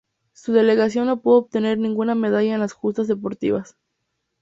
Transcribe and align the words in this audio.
Su 0.33 0.51
delegación 0.53 1.05
no 1.05 1.21
pudo 1.21 1.35
obtener 1.37 1.77
ninguna 1.77 2.15
medalla 2.15 2.55
en 2.55 2.59
las 2.59 2.73
justas 2.73 3.07
deportivas. 3.07 3.77